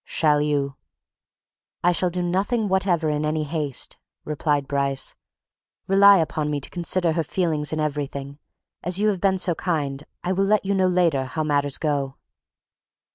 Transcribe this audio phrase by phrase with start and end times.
[0.03, 0.77] "Shall you"
[1.83, 5.15] "I shall do nothing whatever in any haste," replied Bryce.
[5.85, 8.39] "Rely upon me to consider her feelings in everything.
[8.81, 12.15] As you have been so kind, I will let you know, later, how matters go."